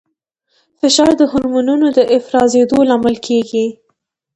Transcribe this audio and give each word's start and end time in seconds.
فشار 0.79 1.11
د 1.17 1.21
هورمونونو 1.31 1.87
د 1.97 1.99
افرازېدو 2.19 2.77
لامل 2.89 3.15
کېږي. 3.27 3.65